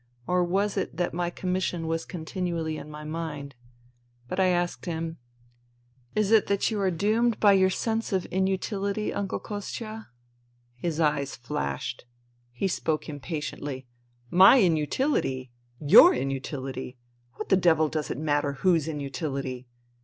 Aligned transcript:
Or 0.25 0.43
was 0.43 0.77
it 0.77 0.97
that 0.97 1.13
my 1.13 1.29
commission 1.29 1.85
was 1.85 2.05
continually 2.05 2.75
in 2.75 2.89
my 2.89 3.03
mind? 3.03 3.53
But 4.27 4.39
I 4.39 4.47
asked 4.47 4.87
him: 4.87 5.17
"Is 6.15 6.31
it 6.31 6.47
that 6.47 6.71
you 6.71 6.81
are 6.81 6.89
doomed 6.89 7.39
by 7.39 7.53
your 7.53 7.69
sense 7.69 8.11
of 8.11 8.25
nutihty, 8.31 9.13
Uncle 9.15 9.39
Kostia?" 9.39 10.07
His 10.75 10.99
eyes 10.99 11.35
flashed. 11.35 12.05
He 12.51 12.67
spoke 12.67 13.07
impatiently:" 13.09 13.85
My 14.43 14.57
INTERVENING 14.57 14.85
IN 14.87 14.91
SIBERIA 14.91 15.09
157 15.77 15.83
inutility! 15.83 15.95
Your 15.95 16.13
inutility! 16.15 16.97
What 17.35 17.49
the 17.49 17.57
devil 17.57 17.87
does 17.87 18.09
it 18.09 18.17
matter 18.17 18.53
whose 18.53 18.87
inutility? 18.87 19.67